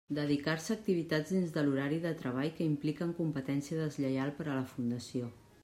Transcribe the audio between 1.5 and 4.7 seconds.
de l'horari de treball que impliquen competència deslleial per a la